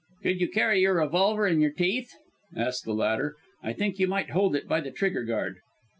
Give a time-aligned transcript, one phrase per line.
[0.23, 2.15] "Could you carry your revolver in your teeth?"
[2.57, 3.35] asked the latter.
[3.61, 5.57] "I think you might hold it by the trigger guard."